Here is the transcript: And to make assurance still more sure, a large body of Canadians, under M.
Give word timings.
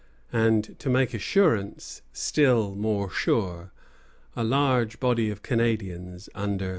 And 0.33 0.79
to 0.79 0.89
make 0.89 1.13
assurance 1.13 2.01
still 2.11 2.73
more 2.73 3.11
sure, 3.11 3.71
a 4.35 4.43
large 4.43 4.99
body 4.99 5.29
of 5.29 5.43
Canadians, 5.43 6.27
under 6.33 6.69
M. 6.69 6.69